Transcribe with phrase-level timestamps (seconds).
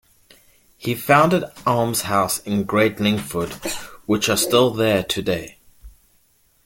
[0.77, 3.51] He founded almshouses in Great Linford,
[4.07, 5.59] which are still there today.